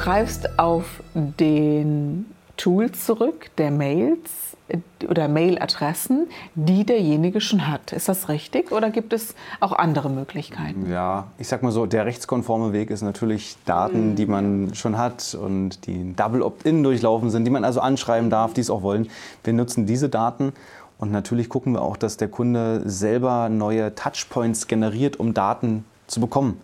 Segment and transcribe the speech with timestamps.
[0.00, 2.24] Greifst auf den
[2.56, 4.56] Tool zurück, der Mails
[5.06, 7.92] oder Mailadressen, die derjenige schon hat.
[7.92, 10.90] Ist das richtig oder gibt es auch andere Möglichkeiten?
[10.90, 15.36] Ja, ich sag mal so, der rechtskonforme Weg ist natürlich Daten, die man schon hat
[15.38, 19.10] und die Double Opt-in durchlaufen sind, die man also anschreiben darf, die es auch wollen.
[19.44, 20.54] Wir nutzen diese Daten
[20.96, 26.20] und natürlich gucken wir auch, dass der Kunde selber neue Touchpoints generiert, um Daten zu
[26.20, 26.58] bekommen.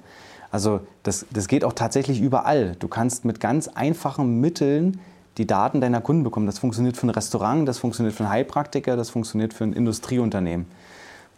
[0.50, 2.76] Also das, das geht auch tatsächlich überall.
[2.78, 5.00] Du kannst mit ganz einfachen Mitteln
[5.38, 6.46] die Daten deiner Kunden bekommen.
[6.46, 10.66] Das funktioniert für ein Restaurant, das funktioniert für einen Heilpraktiker, das funktioniert für ein Industrieunternehmen.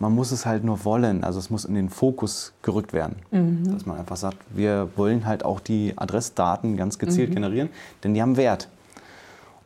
[0.01, 3.17] Man muss es halt nur wollen, also es muss in den Fokus gerückt werden.
[3.33, 3.73] Mhm.
[3.73, 7.35] Dass man einfach sagt, wir wollen halt auch die Adressdaten ganz gezielt mhm.
[7.35, 7.69] generieren,
[8.05, 8.69] denn die haben Wert.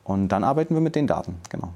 [0.04, 1.74] Und dann arbeiten wir mit den Daten, genau.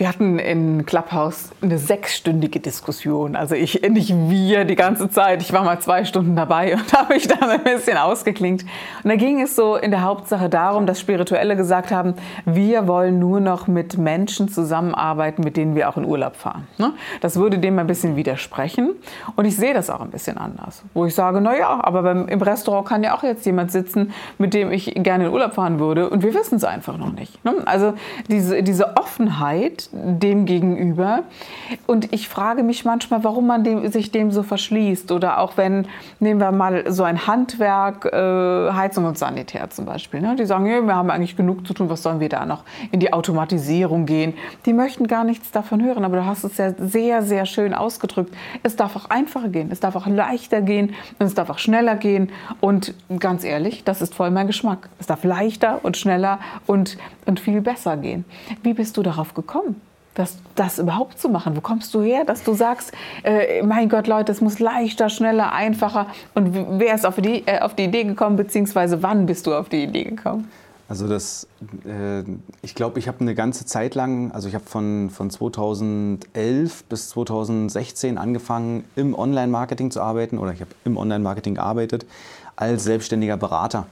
[0.00, 3.36] Wir hatten in Clubhouse eine sechsstündige Diskussion.
[3.36, 5.42] Also ich, nicht wir die ganze Zeit.
[5.42, 8.64] Ich war mal zwei Stunden dabei und habe mich dann ein bisschen ausgeklingt.
[9.04, 12.14] Und da ging es so in der Hauptsache darum, dass Spirituelle gesagt haben,
[12.46, 16.66] wir wollen nur noch mit Menschen zusammenarbeiten, mit denen wir auch in Urlaub fahren.
[16.78, 16.94] Ne?
[17.20, 18.92] Das würde dem ein bisschen widersprechen.
[19.36, 20.82] Und ich sehe das auch ein bisschen anders.
[20.94, 24.54] Wo ich sage, na ja, aber im Restaurant kann ja auch jetzt jemand sitzen, mit
[24.54, 26.08] dem ich gerne in Urlaub fahren würde.
[26.08, 27.44] Und wir wissen es einfach noch nicht.
[27.44, 27.52] Ne?
[27.66, 27.92] Also
[28.28, 31.24] diese, diese Offenheit, dem gegenüber.
[31.86, 35.12] Und ich frage mich manchmal, warum man dem, sich dem so verschließt.
[35.12, 35.86] Oder auch wenn,
[36.18, 40.20] nehmen wir mal so ein Handwerk, äh, Heizung und Sanitär zum Beispiel.
[40.20, 40.36] Ne?
[40.36, 43.00] Die sagen, ja, wir haben eigentlich genug zu tun, was sollen wir da noch in
[43.00, 44.34] die Automatisierung gehen?
[44.66, 48.34] Die möchten gar nichts davon hören, aber du hast es ja sehr, sehr schön ausgedrückt.
[48.62, 52.30] Es darf auch einfacher gehen, es darf auch leichter gehen es darf auch schneller gehen.
[52.60, 54.88] Und ganz ehrlich, das ist voll mein Geschmack.
[54.98, 58.24] Es darf leichter und schneller und, und viel besser gehen.
[58.62, 59.80] Wie bist du darauf gekommen?
[60.14, 61.56] das, das überhaupt zu machen?
[61.56, 62.92] Wo kommst du her, dass du sagst,
[63.22, 66.06] äh, mein Gott, Leute, es muss leichter, schneller, einfacher?
[66.34, 69.68] Und wer ist auf die, äh, auf die Idee gekommen, beziehungsweise wann bist du auf
[69.68, 70.50] die Idee gekommen?
[70.88, 71.46] Also das,
[71.86, 72.24] äh,
[72.62, 77.10] ich glaube, ich habe eine ganze Zeit lang, also ich habe von, von 2011 bis
[77.10, 82.06] 2016 angefangen, im Online-Marketing zu arbeiten oder ich habe im Online-Marketing gearbeitet
[82.56, 83.86] als selbstständiger Berater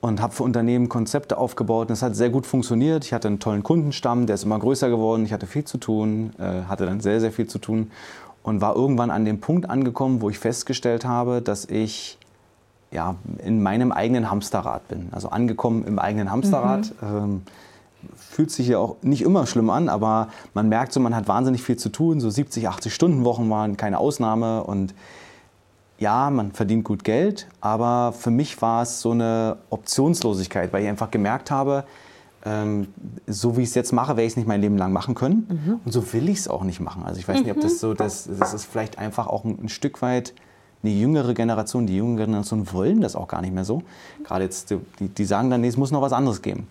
[0.00, 1.88] und habe für Unternehmen Konzepte aufgebaut.
[1.88, 3.04] Und es hat sehr gut funktioniert.
[3.04, 5.24] Ich hatte einen tollen Kundenstamm, der ist immer größer geworden.
[5.24, 7.90] Ich hatte viel zu tun, äh, hatte dann sehr, sehr viel zu tun
[8.42, 12.18] und war irgendwann an dem Punkt angekommen, wo ich festgestellt habe, dass ich
[12.90, 15.08] ja, in meinem eigenen Hamsterrad bin.
[15.12, 16.92] Also angekommen im eigenen Hamsterrad.
[17.02, 17.16] Mhm.
[17.16, 17.42] Ähm,
[18.16, 21.62] fühlt sich ja auch nicht immer schlimm an, aber man merkt so, man hat wahnsinnig
[21.62, 22.20] viel zu tun.
[22.20, 24.94] So 70, 80 Stunden Wochen waren keine Ausnahme und
[25.98, 30.88] ja, man verdient gut Geld, aber für mich war es so eine Optionslosigkeit, weil ich
[30.88, 31.84] einfach gemerkt habe,
[32.44, 32.88] ähm,
[33.26, 35.46] so wie ich es jetzt mache, werde ich es nicht mein Leben lang machen können.
[35.48, 35.80] Mhm.
[35.84, 37.02] Und so will ich es auch nicht machen.
[37.04, 37.78] Also ich weiß nicht, ob das mhm.
[37.78, 40.34] so, das, das ist vielleicht einfach auch ein, ein, Stück weit
[40.84, 41.88] eine jüngere Generation.
[41.88, 43.82] Die jüngere Generation wollen das auch gar nicht mehr so.
[44.22, 46.68] Gerade jetzt, die, die sagen dann, nee, es muss noch was anderes geben.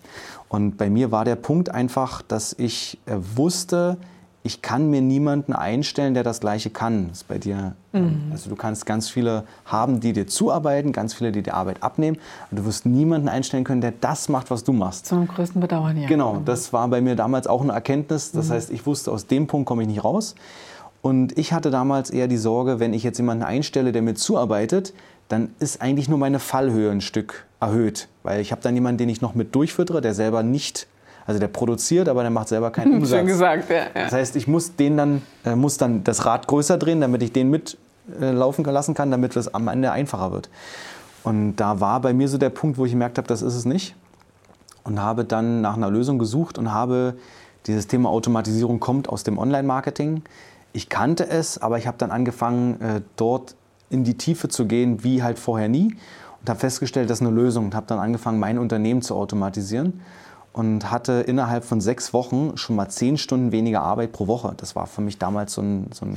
[0.48, 3.98] Und bei mir war der Punkt einfach, dass ich äh, wusste,
[4.42, 7.08] ich kann mir niemanden einstellen, der das Gleiche kann.
[7.08, 7.74] Das ist bei dir.
[7.92, 8.28] Mhm.
[8.30, 12.18] Also du kannst ganz viele haben, die dir zuarbeiten, ganz viele, die dir Arbeit abnehmen.
[12.50, 15.06] Aber du wirst niemanden einstellen können, der das macht, was du machst.
[15.06, 16.08] Zum größten Bedauern, ja.
[16.08, 18.32] Genau, das war bei mir damals auch eine Erkenntnis.
[18.32, 18.52] Das mhm.
[18.52, 20.34] heißt, ich wusste, aus dem Punkt komme ich nicht raus.
[21.02, 24.94] Und ich hatte damals eher die Sorge, wenn ich jetzt jemanden einstelle, der mir zuarbeitet,
[25.28, 28.08] dann ist eigentlich nur meine Fallhöhe ein Stück erhöht.
[28.22, 30.86] Weil ich habe dann jemanden, den ich noch mit durchfüttere, der selber nicht
[31.28, 33.18] also der produziert, aber der macht selber keinen Umsatz.
[33.18, 34.04] Schön gesagt, ja, ja.
[34.04, 37.32] Das heißt, ich muss den dann, äh, muss dann das Rad größer drehen, damit ich
[37.32, 40.48] den mitlaufen äh, lassen kann, damit es am Ende einfacher wird.
[41.24, 43.66] Und da war bei mir so der Punkt, wo ich gemerkt habe, das ist es
[43.66, 43.94] nicht.
[44.84, 47.18] Und habe dann nach einer Lösung gesucht und habe
[47.66, 50.22] dieses Thema Automatisierung kommt aus dem Online-Marketing.
[50.72, 53.54] Ich kannte es, aber ich habe dann angefangen, äh, dort
[53.90, 55.94] in die Tiefe zu gehen, wie halt vorher nie.
[56.40, 60.00] Und habe festgestellt, das ist eine Lösung und habe dann angefangen, mein Unternehmen zu automatisieren
[60.52, 64.54] und hatte innerhalb von sechs Wochen schon mal zehn Stunden weniger Arbeit pro Woche.
[64.56, 66.16] Das war für mich damals so ein, so ein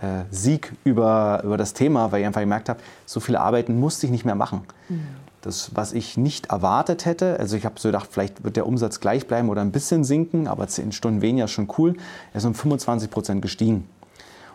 [0.00, 4.06] äh, Sieg über, über das Thema, weil ich einfach gemerkt habe, so viele Arbeiten musste
[4.06, 4.62] ich nicht mehr machen.
[4.88, 5.06] Mhm.
[5.42, 9.00] Das, was ich nicht erwartet hätte, also ich habe so gedacht, vielleicht wird der Umsatz
[9.00, 11.96] gleich bleiben oder ein bisschen sinken, aber zehn Stunden weniger ist schon cool,
[12.32, 13.88] er ist um 25 Prozent gestiegen.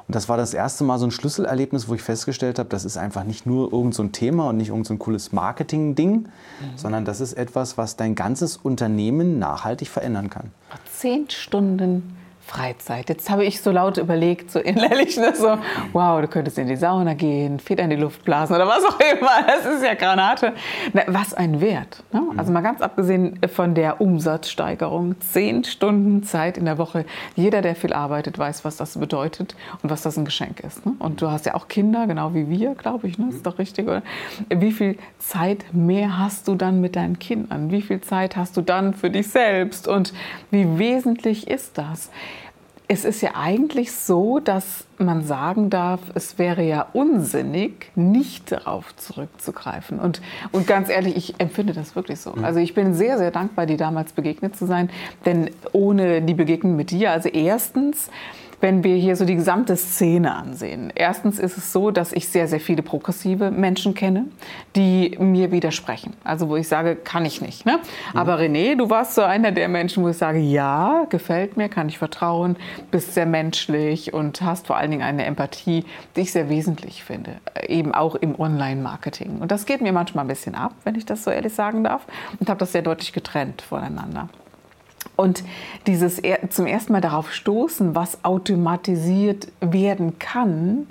[0.07, 2.97] Und das war das erste Mal so ein Schlüsselerlebnis, wo ich festgestellt habe, das ist
[2.97, 6.27] einfach nicht nur irgend so ein Thema und nicht irgend so ein cooles Marketing-Ding, mhm.
[6.75, 10.51] sondern das ist etwas, was dein ganzes Unternehmen nachhaltig verändern kann.
[10.93, 13.09] Zehn Stunden Freizeit.
[13.09, 15.57] Jetzt habe ich so laut überlegt, so innerlich, ne, so,
[15.93, 18.99] wow, du könntest in die Sauna gehen, Feder in die Luft blasen oder was auch
[18.99, 19.31] immer.
[19.47, 20.53] Das ist ja Granate.
[20.93, 22.03] Na, was ein Wert.
[22.11, 22.21] Ne?
[22.37, 25.19] Also mal ganz abgesehen von der Umsatzsteigerung.
[25.21, 27.05] Zehn Stunden Zeit in der Woche.
[27.35, 30.85] Jeder, der viel arbeitet, weiß, was das bedeutet und was das ein Geschenk ist.
[30.85, 30.93] Ne?
[30.99, 33.17] Und du hast ja auch Kinder, genau wie wir, glaube ich.
[33.17, 33.29] Ne?
[33.29, 34.03] Ist doch richtig, oder?
[34.49, 37.71] Wie viel Zeit mehr hast du dann mit deinen Kindern?
[37.71, 39.87] Wie viel Zeit hast du dann für dich selbst?
[39.87, 40.13] Und
[40.51, 42.11] wie wesentlich ist das?
[42.87, 48.95] Es ist ja eigentlich so, dass man sagen darf, es wäre ja unsinnig, nicht darauf
[48.95, 49.99] zurückzugreifen.
[49.99, 50.21] Und,
[50.51, 52.33] und ganz ehrlich, ich empfinde das wirklich so.
[52.33, 52.45] Mhm.
[52.45, 54.89] Also ich bin sehr, sehr dankbar, dir damals begegnet zu sein.
[55.25, 58.09] Denn ohne die Begegnung mit dir, also erstens,
[58.61, 60.91] wenn wir hier so die gesamte Szene ansehen.
[60.95, 64.25] Erstens ist es so, dass ich sehr, sehr viele progressive Menschen kenne,
[64.75, 66.13] die mir widersprechen.
[66.23, 67.65] Also wo ich sage, kann ich nicht.
[67.65, 67.79] Ne?
[68.13, 68.19] Mhm.
[68.19, 71.89] Aber René, du warst so einer der Menschen, wo ich sage, ja, gefällt mir, kann
[71.89, 72.55] ich vertrauen,
[72.91, 75.85] bist sehr menschlich und hast vor allen Dingen eine Empathie,
[76.15, 77.37] die ich sehr wesentlich finde,
[77.67, 79.39] eben auch im Online-Marketing.
[79.39, 82.05] Und das geht mir manchmal ein bisschen ab, wenn ich das so ehrlich sagen darf,
[82.39, 84.29] und habe das sehr deutlich getrennt voneinander.
[85.15, 85.43] Und
[85.87, 90.87] dieses zum ersten Mal darauf stoßen, was automatisiert werden kann,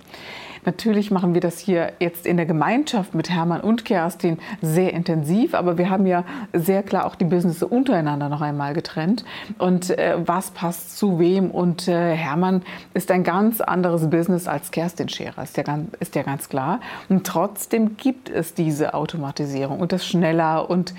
[0.64, 5.54] Natürlich machen wir das hier jetzt in der Gemeinschaft mit Hermann und Kerstin sehr intensiv,
[5.54, 9.24] aber wir haben ja sehr klar auch die Business untereinander noch einmal getrennt.
[9.58, 11.50] Und äh, was passt zu wem?
[11.50, 12.62] Und äh, Hermann
[12.94, 16.80] ist ein ganz anderes Business als Kerstin Scherer, ist ja, ganz, ist ja ganz klar.
[17.08, 20.94] Und trotzdem gibt es diese Automatisierung und das schneller und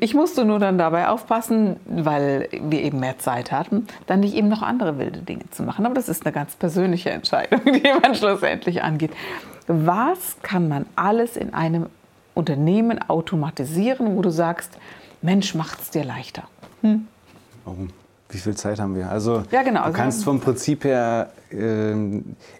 [0.00, 4.48] ich musste nur dann dabei aufpassen, weil wir eben mehr Zeit hatten, dann nicht eben
[4.48, 5.86] noch andere wilde Dinge zu machen.
[5.86, 9.10] Aber das ist eine ganz persönliche Entscheidung, die man schlussendlich angeht.
[9.66, 11.86] Was kann man alles in einem
[12.34, 14.76] Unternehmen automatisieren, wo du sagst,
[15.22, 16.42] Mensch, macht es dir leichter?
[16.82, 17.08] Hm?
[17.64, 17.88] Warum?
[18.34, 19.10] Wie viel Zeit haben wir?
[19.10, 19.86] Also ja, genau.
[19.86, 21.94] du kannst vom Prinzip her, äh,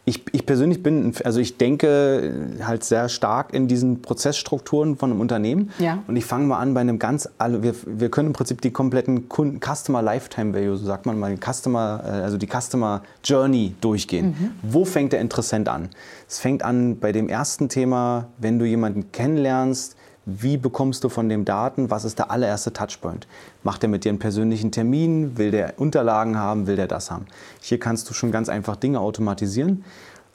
[0.05, 5.21] ich, ich persönlich bin, also ich denke halt sehr stark in diesen Prozessstrukturen von einem
[5.21, 5.73] Unternehmen.
[5.81, 5.99] Ja.
[6.07, 9.29] Und ich fange mal an bei einem ganz, wir, wir können im Prinzip die kompletten
[9.29, 14.27] Kunden, Customer Lifetime Value, so sagt man mal, Customer, äh, also die Customer Journey durchgehen.
[14.27, 14.51] Mhm.
[14.63, 15.89] Wo fängt der Interessent an?
[16.29, 21.29] Es fängt an bei dem ersten Thema, wenn du jemanden kennenlernst, wie bekommst du von
[21.29, 21.91] dem Daten?
[21.91, 23.27] Was ist der allererste Touchpoint?
[23.65, 25.37] Macht er mit dir einen persönlichen Termin?
[25.39, 26.67] Will der Unterlagen haben?
[26.67, 27.27] Will der das haben?
[27.61, 29.85] Hier kannst du schon ganz einfach Dinge automatisieren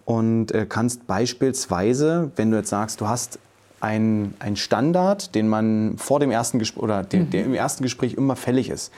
[0.04, 3.40] und äh, kannst beispielsweise, wenn du jetzt sagst, du hast
[3.82, 8.36] einen Standard, den man vor dem ersten Gespräch oder der, der im ersten Gespräch immer
[8.36, 8.92] fällig ist,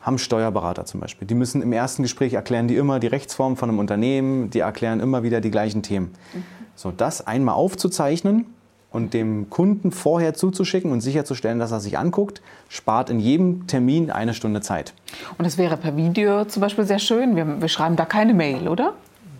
[0.00, 1.26] haben Steuerberater zum Beispiel.
[1.26, 5.00] Die müssen im ersten Gespräch erklären die immer die Rechtsform von einem Unternehmen, die erklären
[5.00, 6.12] immer wieder die gleichen Themen.
[6.32, 6.44] Mhm.
[6.74, 8.46] So, das einmal aufzuzeichnen
[8.94, 14.12] und dem Kunden vorher zuzuschicken und sicherzustellen, dass er sich anguckt, spart in jedem Termin
[14.12, 14.94] eine Stunde Zeit.
[15.36, 17.34] Und das wäre per Video zum Beispiel sehr schön.
[17.34, 18.94] Wir, wir schreiben da keine Mail, oder?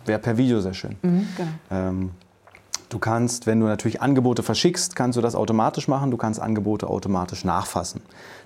[0.05, 0.97] Wäre per Video sehr schön.
[1.01, 1.49] Mhm, genau.
[1.71, 2.11] ähm,
[2.89, 6.11] du kannst, wenn du natürlich Angebote verschickst, kannst du das automatisch machen.
[6.11, 8.01] Du kannst Angebote automatisch nachfassen.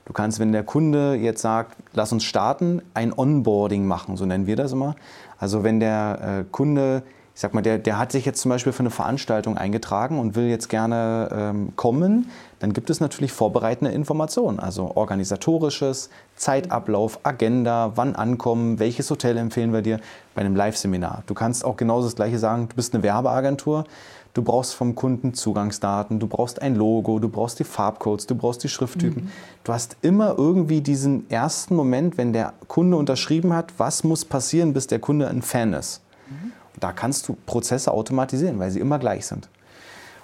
[0.05, 4.45] Du kannst, wenn der Kunde jetzt sagt, lass uns starten, ein Onboarding machen, so nennen
[4.45, 4.95] wir das immer.
[5.39, 7.01] Also wenn der äh, Kunde
[7.33, 10.35] ich sag mal, der, der hat sich jetzt zum Beispiel für eine Veranstaltung eingetragen und
[10.35, 12.29] will jetzt gerne ähm, kommen,
[12.59, 19.71] dann gibt es natürlich vorbereitende Informationen, also organisatorisches, Zeitablauf, Agenda, wann ankommen, welches Hotel empfehlen
[19.71, 19.99] wir dir
[20.35, 21.23] bei einem Live-Seminar.
[21.27, 23.85] Du kannst auch genauso das Gleiche sagen, du bist eine Werbeagentur,
[24.33, 28.63] du brauchst vom Kunden Zugangsdaten, du brauchst ein Logo, du brauchst die Farbcodes, du brauchst
[28.63, 29.23] die Schrifttypen.
[29.23, 29.31] Mhm.
[29.63, 34.73] Du hast immer irgendwie diesen ersten Moment, wenn der Kunde unterschrieben hat, was muss passieren,
[34.73, 36.01] bis der Kunde ein Fan ist.
[36.29, 36.51] Mhm.
[36.79, 39.49] Da kannst du Prozesse automatisieren, weil sie immer gleich sind.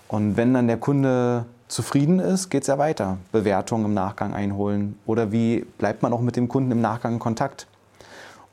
[0.08, 3.18] Und wenn dann der Kunde zufrieden ist, geht es ja weiter.
[3.32, 7.20] Bewertungen im Nachgang einholen oder wie bleibt man auch mit dem Kunden im Nachgang in
[7.20, 7.68] Kontakt.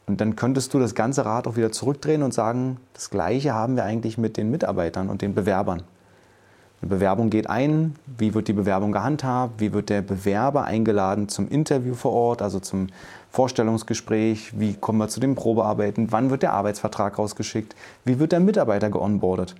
[0.06, 3.76] Und dann könntest du das ganze Rad auch wieder zurückdrehen und sagen, das Gleiche haben
[3.76, 5.84] wir eigentlich mit den Mitarbeitern und den Bewerbern.
[6.82, 11.48] Eine Bewerbung geht ein, wie wird die Bewerbung gehandhabt, wie wird der Bewerber eingeladen zum
[11.48, 12.88] Interview vor Ort, also zum
[13.30, 18.40] Vorstellungsgespräch, wie kommen wir zu den Probearbeiten, wann wird der Arbeitsvertrag rausgeschickt, wie wird der
[18.40, 19.54] Mitarbeiter geonboardet.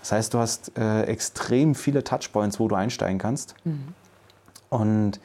[0.00, 3.54] Das heißt, du hast äh, extrem viele Touchpoints, wo du einsteigen kannst.
[3.64, 3.94] Mhm.
[4.68, 5.20] Und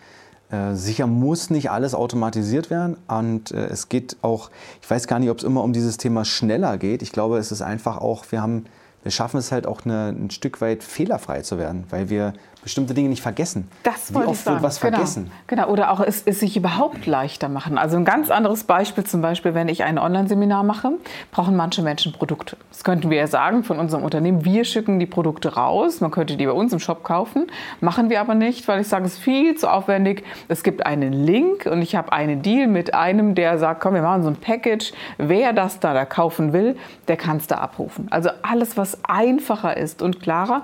[0.51, 2.98] äh, sicher muss nicht alles automatisiert werden.
[3.07, 6.24] Und äh, es geht auch, ich weiß gar nicht, ob es immer um dieses Thema
[6.24, 7.01] schneller geht.
[7.01, 8.65] Ich glaube, es ist einfach auch, wir haben
[9.03, 12.94] wir schaffen es halt auch eine, ein Stück weit fehlerfrei zu werden, weil wir bestimmte
[12.94, 13.70] Dinge nicht vergessen.
[13.84, 14.56] Das Wie oft ich sagen.
[14.58, 14.98] wird was genau.
[14.98, 15.32] vergessen?
[15.48, 17.77] Genau, oder auch es, es sich überhaupt leichter machen.
[17.77, 20.91] Also ein ganz anderes Beispiel zum Beispiel, wenn ich ein Online-Seminar mache,
[21.32, 22.58] brauchen manche Menschen Produkte.
[22.70, 26.38] Das könnten wir ja sagen von unserem Unternehmen, wir schicken die Produkte raus, man könnte
[26.38, 27.48] die bei uns im Shop kaufen,
[27.80, 30.24] machen wir aber nicht, weil ich sage, es ist viel zu aufwendig.
[30.48, 34.01] Es gibt einen Link und ich habe einen Deal mit einem, der sagt, komm, wir
[34.01, 36.77] machen so ein Package, wer das da, da kaufen will,
[37.08, 38.08] der kann es da abrufen.
[38.12, 40.63] Also alles, was einfacher ist und klarer,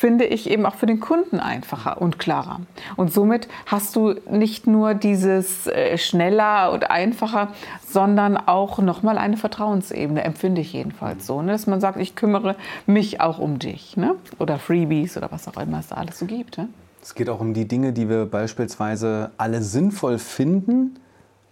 [0.00, 2.60] finde ich eben auch für den Kunden einfacher und klarer.
[2.96, 7.48] Und somit hast du nicht nur dieses äh, schneller und einfacher,
[7.86, 11.42] sondern auch nochmal eine Vertrauensebene, empfinde ich jedenfalls so.
[11.42, 11.52] Ne?
[11.52, 13.98] Dass man sagt, ich kümmere mich auch um dich.
[13.98, 14.14] Ne?
[14.38, 16.56] Oder Freebies oder was auch immer es da alles so gibt.
[16.56, 16.70] Ne?
[17.02, 20.98] Es geht auch um die Dinge, die wir beispielsweise alle sinnvoll finden,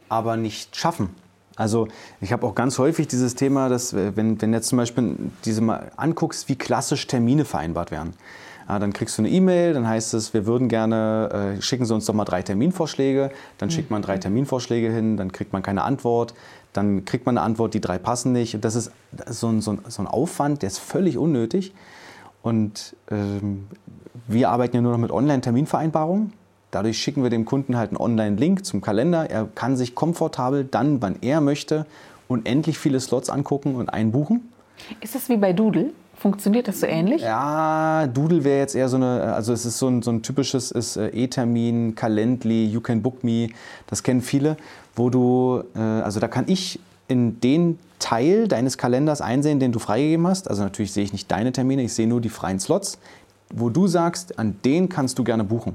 [0.09, 1.11] aber nicht schaffen.
[1.59, 1.89] Also
[2.21, 5.91] ich habe auch ganz häufig dieses Thema, dass wenn, wenn jetzt zum Beispiel diese mal
[5.97, 8.15] anguckst, wie klassisch Termine vereinbart werden.
[8.69, 11.93] Ja, dann kriegst du eine E-Mail, dann heißt es, wir würden gerne, äh, schicken Sie
[11.93, 13.31] uns doch mal drei Terminvorschläge.
[13.57, 16.35] Dann schickt man drei Terminvorschläge hin, dann kriegt man keine Antwort.
[16.75, 18.55] Dann kriegt man eine Antwort, die drei passen nicht.
[18.55, 18.93] Und das ist
[19.27, 21.75] so ein, so ein, so ein Aufwand, der ist völlig unnötig.
[22.43, 23.67] Und ähm,
[24.29, 26.35] wir arbeiten ja nur noch mit Online-Terminvereinbarungen.
[26.71, 29.31] Dadurch schicken wir dem Kunden halt einen Online-Link zum Kalender.
[29.31, 31.87] Er kann sich komfortabel dann, wann er möchte,
[32.29, 34.53] unendlich viele Slots angucken und einbuchen.
[35.01, 35.93] Ist das wie bei Doodle?
[36.15, 37.23] Funktioniert das so ähnlich?
[37.23, 40.73] Ja, Doodle wäre jetzt eher so eine, also es ist so ein, so ein typisches
[40.73, 43.51] ist, äh, E-Termin, Calendly, You Can Book Me,
[43.87, 44.57] das kennen viele,
[44.97, 49.79] wo du, äh, also da kann ich in den Teil deines Kalenders einsehen, den du
[49.79, 50.51] freigegeben hast.
[50.51, 52.99] Also natürlich sehe ich nicht deine Termine, ich sehe nur die freien Slots,
[53.55, 55.75] wo du sagst, an den kannst du gerne buchen.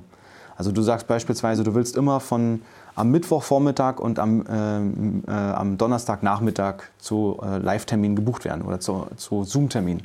[0.56, 2.62] Also du sagst beispielsweise, du willst immer von
[2.96, 9.08] am Mittwochvormittag und am, ähm, äh, am Donnerstagnachmittag zu äh, Live-Terminen gebucht werden oder zu,
[9.18, 10.04] zu Zoom-Terminen.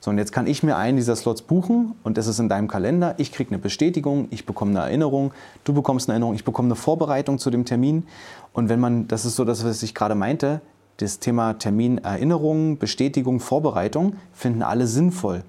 [0.00, 2.68] So, und jetzt kann ich mir einen dieser Slots buchen und das ist in deinem
[2.68, 3.14] Kalender.
[3.18, 5.32] Ich kriege eine Bestätigung, ich bekomme eine Erinnerung,
[5.64, 8.06] du bekommst eine Erinnerung, ich bekomme eine Vorbereitung zu dem Termin.
[8.52, 10.60] Und wenn man, das ist so das, was ich gerade meinte,
[10.98, 15.42] das Thema Termin, Erinnerung, Bestätigung, Vorbereitung finden alle sinnvoll.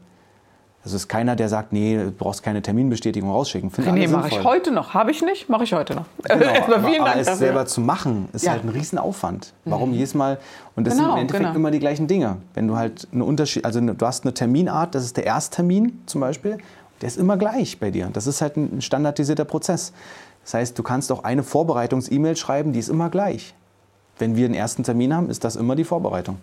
[0.84, 3.70] Also ist keiner, der sagt, nee, du brauchst keine Terminbestätigung rausschicken.
[3.70, 4.94] Finden Nee, mache ich heute noch.
[4.94, 6.06] Habe ich nicht, mache ich heute noch.
[6.24, 7.38] Genau, Erstmal aber, vielen aber Dank es dafür.
[7.40, 8.54] selber zu machen, ist Ja.
[8.54, 9.54] halt ein Riesenaufwand.
[9.66, 10.40] Warum jedes Mal?
[10.78, 11.56] Und das Genau, sind im Endeffekt genau.
[11.58, 12.38] immer die gleichen Dinge.
[12.54, 16.22] Wenn du halt eine Unterschied, also du hast eine Terminart, das ist der Ersttermin zum
[16.22, 16.58] Beispiel,
[17.02, 18.10] der ist immer gleich bei dir.
[18.14, 19.92] Das ist halt ein standardisierter Prozess.
[20.46, 23.54] Das heißt, du kannst auch eine Vorbereitungs-E-Mail schreiben, die ist immer gleich.
[24.18, 26.38] Wenn wir einen ersten Termin haben, ist das immer die Vorbereitung.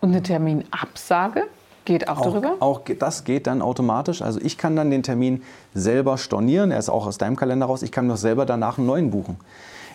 [0.00, 1.42] Und eine Terminabsage
[1.86, 2.56] geht auch, darüber?
[2.60, 4.20] Auch das geht dann automatisch.
[4.20, 5.42] Also ich kann dann den Termin
[5.74, 6.70] selber stornieren.
[6.70, 7.82] Er ist auch aus deinem Kalender raus.
[7.82, 9.36] Ich kann noch selber danach einen neuen buchen.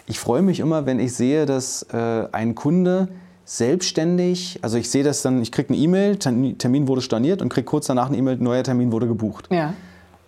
[0.08, 3.10] Ich freue mich immer, wenn ich sehe, dass äh, ein Kunde
[3.46, 7.66] selbstständig, also ich sehe das dann, ich kriege eine E-Mail, Termin wurde storniert und kriege
[7.66, 9.48] kurz danach eine E-Mail, neuer Termin wurde gebucht.
[9.52, 9.74] Ja.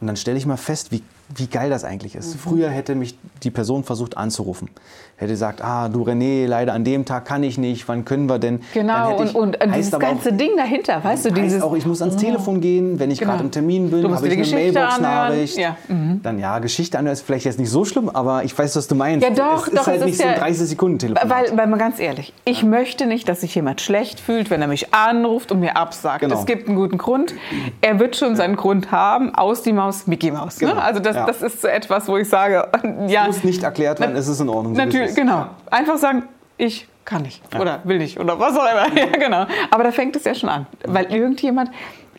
[0.02, 1.02] Und dann stelle ich mal fest, wie,
[1.36, 2.20] wie geil das eigentlich Mhm.
[2.20, 2.36] ist.
[2.36, 4.70] Früher hätte mich die Person versucht anzurufen.
[5.16, 8.40] Hätte gesagt, ah, du René, leider an dem Tag kann ich nicht, wann können wir
[8.40, 8.60] denn?
[8.74, 11.62] Dann Genau, ich- und, und dieses aber auch- ganze Ding dahinter, weißt du, dieses...
[11.62, 13.32] auch, ich muss ans Telefon gehen, wenn ich Genau.
[13.34, 15.58] gerade im Termin bin, habe ich eine Mailbox-Nachricht.
[15.58, 16.20] Ja, mhm.
[16.24, 18.96] Dann ja, Geschichte anhören ist vielleicht jetzt nicht so schlimm, aber ich weiß, was du
[18.96, 19.26] meinst.
[19.26, 21.30] Ja, doch, es ist doch, halt es nicht ist so ein ja- 30 Sekunden Telefon.
[21.30, 24.68] Weil, weil mal ganz ehrlich, ich möchte nicht, dass sich jemand schlecht fühlt, wenn er
[24.68, 26.22] mich anruft und mir absagt.
[26.22, 26.38] Genau.
[26.40, 27.34] Es gibt einen guten Grund.
[27.82, 29.34] Er wird schon seinen Grund haben.
[29.36, 30.58] Aus die Maus, Mickey Maus.
[30.58, 30.74] Genau.
[30.76, 30.82] Ne?
[30.84, 31.26] Also das, Ja.
[31.26, 32.68] das ist so etwas, wo ich sage,
[33.08, 34.76] ja, muss nicht erklärt werden, es ist in Ordnung.
[34.76, 35.48] so es natürlich, genau.
[35.72, 36.24] Einfach sagen,
[36.58, 38.96] ich kann nicht oder will nicht oder was auch immer.
[38.98, 39.46] Ja, genau.
[39.72, 41.70] Aber da fängt es ja schon an, weil irgendjemand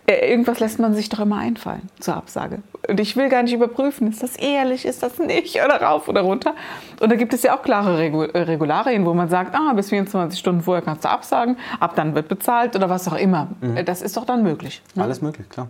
[0.07, 2.59] äh, Irgendwas lässt man sich doch immer einfallen zur Absage.
[2.87, 6.21] Und ich will gar nicht überprüfen, ist das ehrlich, ist das nicht oder rauf oder
[6.21, 6.53] runter.
[7.01, 10.39] Und da gibt es ja auch klare äh, Regularien, wo man sagt, ah, bis 24
[10.39, 13.49] Stunden vorher kannst du absagen, ab dann wird bezahlt oder was auch immer.
[13.63, 13.79] Mhm.
[13.79, 14.83] Äh, Das ist doch dann möglich.
[14.95, 15.05] Ne?
[15.05, 15.69] Alles möglich, klar.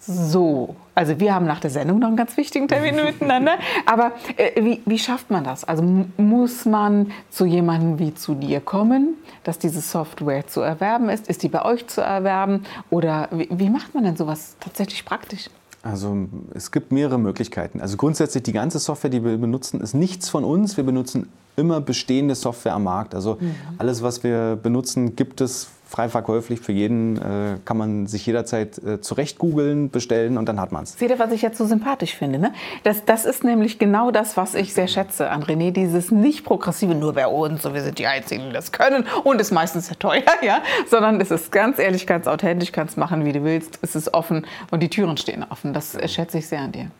[0.00, 3.58] So, also wir haben nach der Sendung noch einen ganz wichtigen Termin miteinander.
[3.84, 5.64] Aber äh, wie, wie schafft man das?
[5.64, 5.82] Also
[6.16, 9.14] muss man zu jemandem wie zu dir kommen,
[9.44, 11.28] dass diese Software zu erwerben ist?
[11.28, 12.64] Ist die bei euch zu erwerben?
[12.90, 15.50] Oder wie, wie macht man denn sowas tatsächlich praktisch?
[15.82, 17.80] Also es gibt mehrere Möglichkeiten.
[17.80, 20.76] Also grundsätzlich die ganze Software, die wir benutzen, ist nichts von uns.
[20.76, 23.14] Wir benutzen immer bestehende Software am Markt.
[23.14, 23.38] Also
[23.78, 27.16] alles, was wir benutzen, gibt es frei verkäuflich für jeden.
[27.16, 30.92] Äh, kann man sich jederzeit äh, zurecht googeln, bestellen und dann hat man es.
[30.92, 32.38] Seht ihr, was ich jetzt so sympathisch finde?
[32.38, 32.52] Ne?
[32.84, 35.70] Das, das ist nämlich genau das, was ich sehr schätze an René.
[35.72, 39.40] Dieses nicht progressive, nur bei uns und wir sind die Einzigen, die das können und
[39.40, 40.62] ist meistens sehr teuer, ja?
[40.86, 43.78] sondern es ist ganz ehrlich, ganz authentisch, kannst machen, wie du willst.
[43.82, 45.72] Es ist offen und die Türen stehen offen.
[45.72, 46.90] Das äh, schätze ich sehr an dir.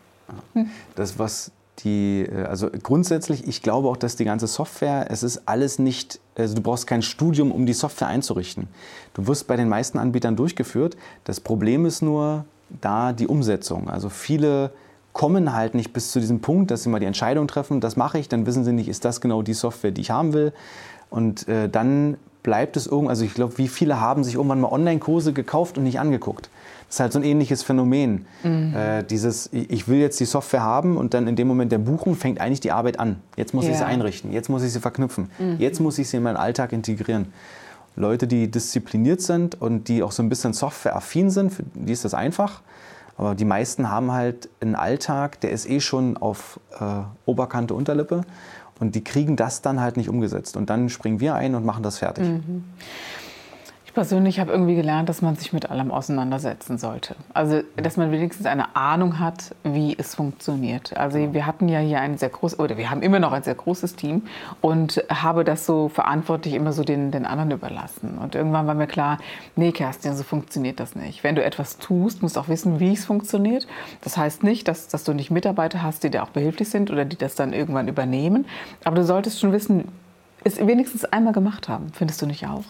[0.95, 1.51] Das, was
[1.83, 6.19] die, äh, also grundsätzlich, ich glaube auch, dass die ganze Software, es ist alles nicht,
[6.35, 8.67] also du brauchst kein Studium, um die Software einzurichten.
[9.13, 10.97] Du wirst bei den meisten Anbietern durchgeführt.
[11.23, 12.45] Das Problem ist nur,
[12.81, 13.89] da die Umsetzung.
[13.89, 14.71] Also viele
[15.13, 18.19] kommen halt nicht bis zu diesem Punkt, dass sie mal die Entscheidung treffen, das mache
[18.19, 20.53] ich, dann wissen sie nicht, ist das genau die Software, die ich haben will.
[21.09, 24.71] Und äh, dann bleibt es irgendwann, also ich glaube, wie viele haben sich irgendwann mal
[24.71, 26.49] Online-Kurse gekauft und nicht angeguckt.
[26.87, 28.25] Das ist halt so ein ähnliches Phänomen.
[28.43, 28.73] Mhm.
[28.75, 32.15] Äh, dieses, ich will jetzt die Software haben und dann in dem Moment der Buchung
[32.15, 33.17] fängt eigentlich die Arbeit an.
[33.35, 33.71] Jetzt muss ja.
[33.71, 35.57] ich sie einrichten, jetzt muss ich sie verknüpfen, mhm.
[35.59, 37.31] jetzt muss ich sie in meinen Alltag integrieren.
[37.95, 42.05] Leute, die diszipliniert sind und die auch so ein bisschen softwareaffin sind, für die ist
[42.05, 42.61] das einfach.
[43.17, 46.83] Aber die meisten haben halt einen Alltag, der ist eh schon auf äh,
[47.25, 48.21] Oberkante, Unterlippe.
[48.79, 50.55] Und die kriegen das dann halt nicht umgesetzt.
[50.55, 52.27] Und dann springen wir ein und machen das fertig.
[52.27, 52.63] Mhm.
[53.89, 57.15] Ich persönlich habe irgendwie gelernt, dass man sich mit allem auseinandersetzen sollte.
[57.33, 60.95] Also, dass man wenigstens eine Ahnung hat, wie es funktioniert.
[60.95, 63.55] Also, wir hatten ja hier ein sehr großes, oder wir haben immer noch ein sehr
[63.55, 64.27] großes Team
[64.61, 68.19] und habe das so verantwortlich immer so den, den anderen überlassen.
[68.19, 69.17] Und irgendwann war mir klar,
[69.55, 71.23] nee, Kerstin, so funktioniert das nicht.
[71.23, 73.67] Wenn du etwas tust, musst du auch wissen, wie es funktioniert.
[74.01, 77.05] Das heißt nicht, dass, dass du nicht Mitarbeiter hast, die dir auch behilflich sind oder
[77.05, 78.45] die das dann irgendwann übernehmen.
[78.83, 79.85] Aber du solltest schon wissen,
[80.43, 81.87] es wenigstens einmal gemacht haben.
[81.91, 82.65] Findest du nicht auch?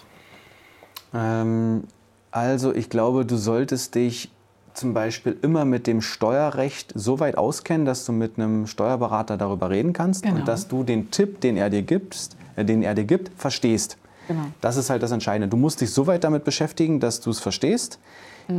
[1.13, 1.83] Ähm,
[2.31, 4.31] also ich glaube, du solltest dich
[4.73, 9.69] zum Beispiel immer mit dem Steuerrecht so weit auskennen, dass du mit einem Steuerberater darüber
[9.69, 10.37] reden kannst genau.
[10.37, 13.97] und dass du den Tipp, den er dir gibt, äh, den er dir gibt, verstehst.
[14.27, 14.45] Genau.
[14.61, 15.47] Das ist halt das Entscheidende.
[15.47, 17.99] Du musst dich so weit damit beschäftigen, dass du es verstehst.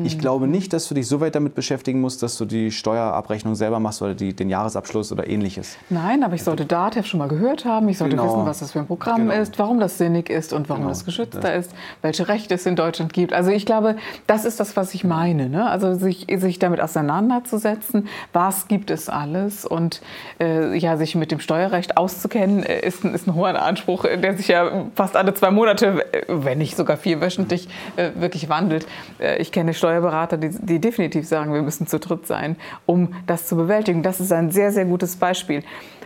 [0.04, 3.56] Ich glaube nicht, dass du dich so weit damit beschäftigen musst, dass du die Steuerabrechnung
[3.56, 5.76] selber machst oder die, den Jahresabschluss oder ähnliches.
[5.88, 7.88] Nein, aber ich sollte DATEV schon mal gehört haben.
[7.88, 8.28] Ich sollte genau.
[8.28, 9.40] wissen, was das für ein Programm genau.
[9.40, 10.90] ist, warum das sinnig ist und warum genau.
[10.90, 11.66] das geschützter das.
[11.66, 13.32] ist, welche Rechte es in Deutschland gibt.
[13.32, 13.96] Also ich glaube,
[14.28, 15.48] das ist das, was ich meine.
[15.48, 15.68] Ne?
[15.68, 20.02] Also sich, sich damit auseinanderzusetzen, was gibt es alles und
[20.38, 24.48] äh, ja, sich mit dem Steuerrecht auszukennen, äh, ist, ist ein hoher Anspruch, der sich
[24.48, 28.86] ja fast alle zwei Monate, äh, wenn nicht sogar vierwöchentlich, äh, wirklich wandelt.
[29.18, 32.56] Äh, ich kenne Steuerberater, die, die definitiv sagen, wir müssen zu dritt sein,
[32.86, 34.02] um das zu bewältigen.
[34.02, 35.64] Das ist ein sehr, sehr gutes Beispiel.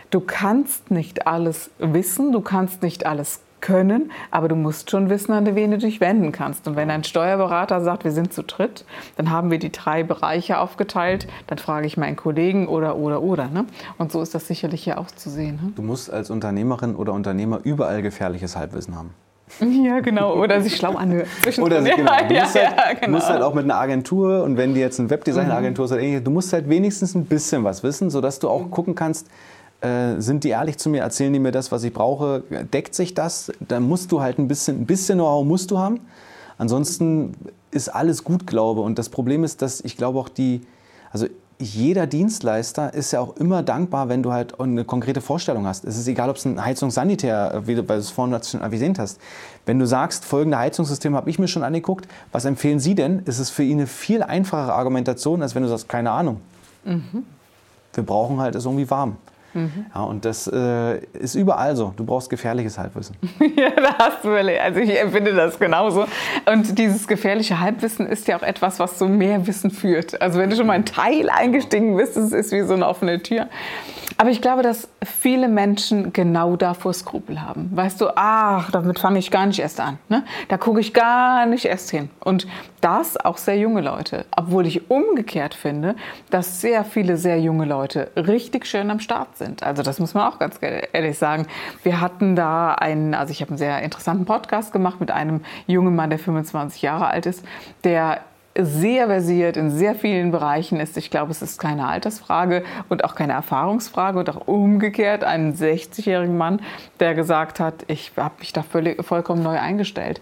[0.09, 5.33] Du kannst nicht alles wissen, du kannst nicht alles können, aber du musst schon wissen,
[5.33, 6.67] an wen du dich wenden kannst.
[6.67, 8.85] Und wenn ein Steuerberater sagt, wir sind zu dritt,
[9.17, 13.47] dann haben wir die drei Bereiche aufgeteilt, dann frage ich meinen Kollegen oder, oder, oder.
[13.49, 13.65] Ne?
[13.97, 15.59] Und so ist das sicherlich hier auch zu sehen.
[15.61, 15.73] Ne?
[15.75, 19.13] Du musst als Unternehmerin oder Unternehmer überall gefährliches Halbwissen haben.
[19.59, 20.35] Ja, genau.
[20.35, 21.27] Oder sich schlau anhören.
[21.59, 22.11] Oder sich, genau.
[22.27, 23.17] Du, musst, halt, ja, genau.
[23.17, 25.99] musst halt auch mit einer Agentur und wenn die jetzt eine Webdesign-Agentur mhm.
[25.99, 29.27] ist, du musst halt wenigstens ein bisschen was wissen, sodass du auch gucken kannst,
[29.81, 33.13] äh, sind die ehrlich zu mir, erzählen die mir das, was ich brauche, deckt sich
[33.13, 33.51] das?
[33.59, 35.99] Dann musst du halt ein bisschen, ein bisschen Know-how musst du haben.
[36.57, 37.35] Ansonsten
[37.71, 40.61] ist alles gut, glaube Und das Problem ist, dass ich glaube auch die,
[41.11, 41.27] also
[41.57, 45.85] jeder Dienstleister ist ja auch immer dankbar, wenn du halt eine konkrete Vorstellung hast.
[45.85, 49.19] Es ist egal, ob es ein Heizungssanitär, wie du es vorhin schon erwähnt hast.
[49.65, 53.19] Wenn du sagst, folgende Heizungssystem habe ich mir schon angeguckt, was empfehlen Sie denn?
[53.19, 56.41] Ist es für ihn eine viel einfachere Argumentation, als wenn du sagst, keine Ahnung.
[56.83, 57.23] Mhm.
[57.93, 59.15] Wir brauchen halt es irgendwie warm.
[59.55, 59.85] Mhm.
[59.93, 61.93] Ja, und das äh, ist überall so.
[61.95, 63.15] Du brauchst gefährliches Halbwissen.
[63.55, 66.05] ja, da hast du Also ich empfinde das genauso.
[66.45, 70.21] Und dieses gefährliche Halbwissen ist ja auch etwas, was zu mehr Wissen führt.
[70.21, 73.23] Also wenn du schon mal ein Teil eingestiegen bist, das ist wie so eine offene
[73.23, 73.47] Tür.
[74.17, 77.69] Aber ich glaube, dass viele Menschen genau davor Skrupel haben.
[77.73, 79.99] Weißt du, ach, damit fange ich gar nicht erst an.
[80.07, 80.23] Ne?
[80.47, 82.09] Da gucke ich gar nicht erst hin.
[82.23, 82.47] Und
[82.79, 84.25] das auch sehr junge Leute.
[84.35, 85.95] Obwohl ich umgekehrt finde,
[86.29, 89.44] dass sehr viele sehr junge Leute richtig schön am Start sind.
[89.61, 91.47] Also das muss man auch ganz ehrlich sagen.
[91.83, 95.95] Wir hatten da einen, also ich habe einen sehr interessanten Podcast gemacht mit einem jungen
[95.95, 97.43] Mann, der 25 Jahre alt ist,
[97.83, 98.21] der
[98.57, 100.95] sehr versiert in sehr vielen Bereichen ist.
[100.97, 106.37] Ich glaube, es ist keine Altersfrage und auch keine Erfahrungsfrage und auch umgekehrt einen 60-jährigen
[106.37, 106.61] Mann,
[106.99, 110.21] der gesagt hat, ich habe mich da völlig, vollkommen neu eingestellt.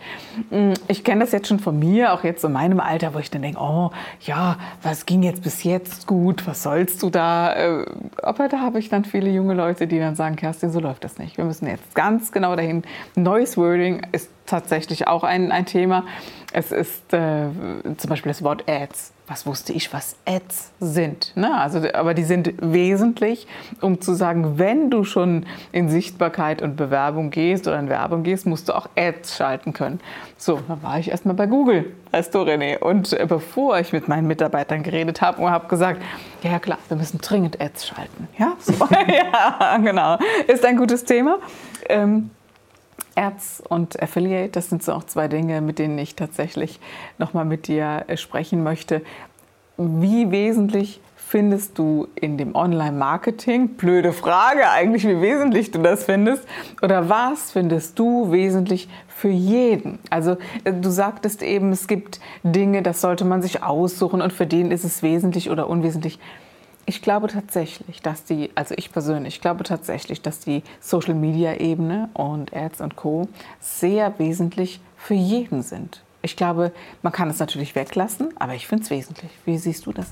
[0.50, 3.30] Mm, ich kenne das jetzt schon von mir, auch jetzt in meinem Alter, wo ich
[3.30, 3.92] dann denke, oh
[4.22, 7.54] ja, was ging jetzt bis jetzt gut, was sollst du da?
[7.54, 7.86] Äh,
[8.22, 11.20] aber da habe ich dann viele junge Leute, die dann sagen, Kerstin, so läuft das
[11.20, 11.38] nicht.
[11.38, 12.84] Wir müssen jetzt ganz genau dahin.
[13.16, 16.06] Neues Wording ist tatsächlich auch ein, ein Thema.
[16.52, 17.48] Es ist äh,
[17.98, 19.12] zum Beispiel das Wort Ads.
[19.26, 21.32] Was wusste ich, was Ads sind?
[21.36, 21.58] Ne?
[21.58, 23.48] Also, aber die sind wesentlich,
[23.80, 28.46] um zu sagen, wenn du schon in Sichtbarkeit und Bewerbung gehst oder in Werbung gehst,
[28.46, 30.02] musst du auch Ads schalten können.
[30.38, 32.78] So, dann war ich erstmal bei Google, weißt du, René.
[32.80, 36.04] Und äh, bevor ich mit meinen Mitarbeitern geredet habe und habe gesagt,
[36.44, 38.28] ja klar, wir müssen dringend Ads schalten.
[38.38, 38.74] Ja, so.
[39.08, 40.20] ja genau.
[40.48, 41.40] Ist ein gutes Thema.
[41.88, 42.30] Ähm,
[43.16, 46.80] Ads und Affiliate, das sind so auch zwei Dinge, mit denen ich tatsächlich
[47.18, 49.02] nochmal mit dir äh, sprechen möchte.
[49.78, 53.70] Wie wesentlich findest du in dem Online-Marketing?
[53.70, 56.44] Blöde Frage eigentlich, wie wesentlich du das findest.
[56.84, 59.98] Oder was findest du wesentlich für jeden?
[60.12, 64.46] Also äh, du sagtest eben, es gibt Dinge, das sollte man sich aussuchen und für
[64.46, 66.20] den ist es wesentlich oder unwesentlich.
[66.86, 71.54] Ich glaube tatsächlich, dass die, also ich persönlich, ich glaube tatsächlich, dass die Social Media
[71.56, 73.30] Ebene und Ads und Co.
[73.62, 76.02] sehr wesentlich für jeden sind.
[76.22, 79.32] Ich glaube, man kann es natürlich weglassen, aber ich finde es wesentlich.
[79.46, 80.08] Wie siehst du das?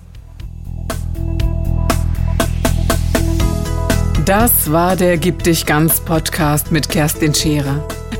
[4.26, 7.86] Das war der Gib dich ganz Podcast mit Kerstin Scherer.